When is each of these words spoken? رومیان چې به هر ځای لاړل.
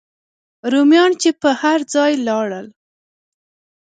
رومیان 0.71 1.11
چې 1.21 1.29
به 1.41 1.49
هر 1.61 1.79
ځای 1.93 2.13
لاړل. 2.27 2.67